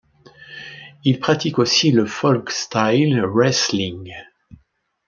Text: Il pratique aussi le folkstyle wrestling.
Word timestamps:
Il 1.03 1.19
pratique 1.19 1.59
aussi 1.59 1.91
le 1.91 2.07
folkstyle 2.07 3.21
wrestling. 3.23 4.11